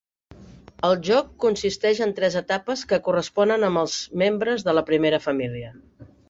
El 0.87 0.95
joc 1.09 1.27
consisteix 1.43 2.01
en 2.05 2.13
tres 2.19 2.37
etapes 2.41 2.85
que 2.93 2.99
corresponen 3.09 3.67
amb 3.69 3.83
els 3.83 3.99
membres 4.23 4.65
de 4.71 4.75
la 4.79 4.85
Primera 4.89 5.21
Família. 5.29 5.71